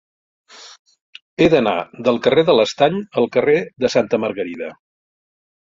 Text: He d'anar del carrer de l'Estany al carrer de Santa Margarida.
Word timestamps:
He 1.43 1.49
d'anar 1.55 1.75
del 2.09 2.17
carrer 2.29 2.45
de 2.49 2.57
l'Estany 2.61 2.99
al 3.23 3.31
carrer 3.37 3.57
de 3.85 3.95
Santa 3.99 4.23
Margarida. 4.27 4.75